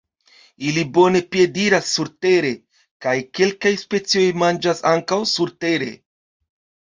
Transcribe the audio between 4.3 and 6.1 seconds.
manĝas ankaŭ surtere.